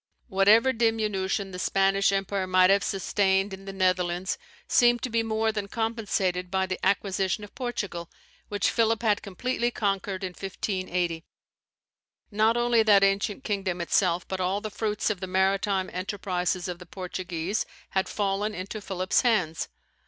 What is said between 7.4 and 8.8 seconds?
of Portugal, which